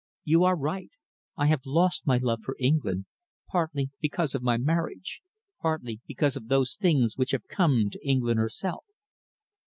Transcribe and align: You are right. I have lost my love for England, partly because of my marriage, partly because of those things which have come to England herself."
You 0.23 0.43
are 0.45 0.55
right. 0.55 0.89
I 1.37 1.45
have 1.45 1.61
lost 1.63 2.07
my 2.07 2.17
love 2.17 2.39
for 2.43 2.55
England, 2.59 3.05
partly 3.49 3.91
because 4.01 4.33
of 4.33 4.41
my 4.41 4.57
marriage, 4.57 5.21
partly 5.61 6.01
because 6.07 6.35
of 6.35 6.47
those 6.47 6.73
things 6.75 7.17
which 7.17 7.33
have 7.33 7.47
come 7.47 7.91
to 7.91 7.99
England 8.03 8.39
herself." 8.39 8.83